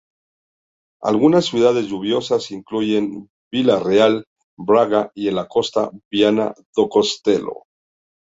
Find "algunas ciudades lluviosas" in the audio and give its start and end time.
1.03-2.49